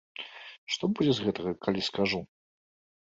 Што 0.75 0.87
будзе 0.99 1.13
з 1.17 1.25
гэтага, 1.25 1.51
калі 1.67 1.81
скажу? 1.89 2.19